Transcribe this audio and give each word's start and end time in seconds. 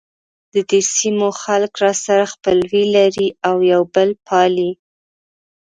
ددې 0.53 0.81
سیمو 0.95 1.29
خلک 1.43 1.73
سره 2.05 2.23
خپلوي 2.33 2.83
لري 2.95 3.27
او 3.47 3.55
یو 3.71 3.81
بل 3.95 4.09
پالي. 4.27 4.71